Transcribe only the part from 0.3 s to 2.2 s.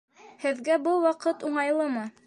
Һеҙгә был ваҡыт уңайлымы?